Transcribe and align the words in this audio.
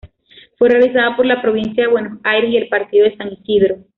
Fue 0.57 0.69
realizada 0.69 1.15
por 1.15 1.27
la 1.27 1.43
Provincia 1.43 1.83
de 1.83 1.91
Buenos 1.91 2.17
Aires 2.23 2.49
y 2.49 2.57
el 2.57 2.69
Partido 2.69 3.05
de 3.07 3.15
San 3.17 3.31
Isidro. 3.33 3.83